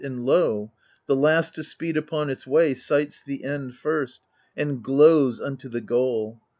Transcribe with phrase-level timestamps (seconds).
[0.03, 0.73] And lo!
[1.05, 4.21] the last to speed upon its way Sights the end first,
[4.57, 6.41] and glows unto the goal.